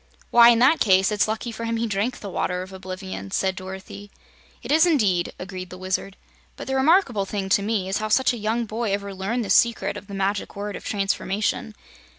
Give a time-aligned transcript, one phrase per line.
[0.31, 3.55] "Why, in that case, it's lucky for him he drank the Water of Oblivion," said
[3.55, 4.09] Dorothy.
[4.63, 6.17] "It is indeed," agreed the Wizard.
[6.55, 9.51] "But the remarkable thing, to me, is how such a young boy ever learned the
[9.51, 11.75] secret of the Magic Word of Transformation.